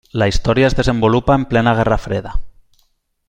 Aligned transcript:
La 0.19 0.27
història 0.29 0.69
es 0.69 0.75
desenvolupa 0.79 1.37
en 1.41 1.45
plena 1.53 1.75
guerra 1.81 1.99
freda. 2.09 2.33